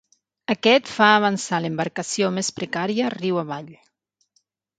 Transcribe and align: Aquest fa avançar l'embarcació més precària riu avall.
Aquest 0.51 0.87
fa 0.93 1.09
avançar 1.17 1.59
l'embarcació 1.65 2.31
més 2.39 2.49
precària 2.61 3.13
riu 3.19 3.39
avall. 3.45 3.71